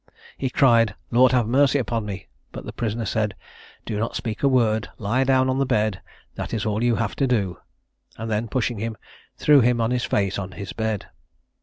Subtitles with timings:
[0.35, 3.35] He cried, "Lord have mercy upon me;" but the prisoner said,
[3.85, 6.01] "Do not speak a word; lie down on the bed,
[6.33, 7.59] that is all you have to do;"
[8.17, 8.97] and then pushing him,
[9.37, 11.05] threw him on his face on his bed.